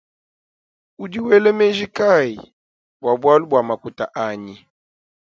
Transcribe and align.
Udi 1.03 1.19
wela 1.27 1.49
menji 1.57 1.87
kayi 1.97 2.35
bua 3.01 3.13
bualu 3.21 3.45
bua 3.49 3.61
makuta 3.69 4.05
anyi. 4.25 4.55